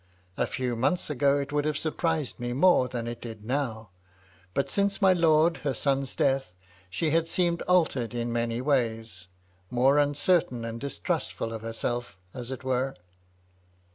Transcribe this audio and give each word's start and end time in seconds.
A 0.35 0.47
few 0.47 0.75
months 0.75 1.11
ago 1.11 1.37
it 1.37 1.51
would 1.53 1.63
have 1.63 1.77
surprised 1.77 2.39
me 2.39 2.53
more 2.53 2.87
than 2.87 3.05
it 3.05 3.21
did 3.21 3.45
now; 3.45 3.91
but 4.55 4.71
since 4.71 4.99
my 4.99 5.13
lord 5.13 5.57
her 5.57 5.75
son's 5.75 6.15
death, 6.15 6.55
she 6.89 7.11
had 7.11 7.27
seemed 7.27 7.61
altered 7.67 8.15
in 8.15 8.33
many 8.33 8.61
ways,— 8.61 9.27
^more 9.71 10.01
uncertain 10.01 10.65
and 10.65 10.81
distrustful 10.81 11.53
of 11.53 11.61
herself, 11.61 12.17
as 12.33 12.49
it 12.49 12.63
were. 12.63 12.95